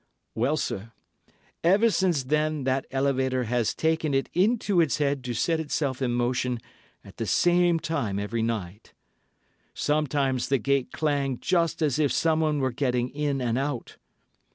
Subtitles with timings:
[0.33, 0.93] Well, sir,
[1.63, 6.09] ever since then that elevator has taken it into its head to set itself in
[6.13, 6.57] motion
[7.05, 8.93] at the same time every night.
[9.75, 13.97] Sometimes the gates clang just as if someone were getting in and out.